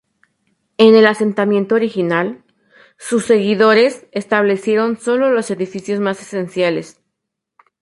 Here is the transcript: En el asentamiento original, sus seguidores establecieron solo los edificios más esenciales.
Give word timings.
En 0.79 0.95
el 0.95 1.05
asentamiento 1.05 1.75
original, 1.75 2.43
sus 2.97 3.23
seguidores 3.25 4.07
establecieron 4.11 4.97
solo 4.97 5.29
los 5.29 5.51
edificios 5.51 5.99
más 5.99 6.19
esenciales. 6.23 6.99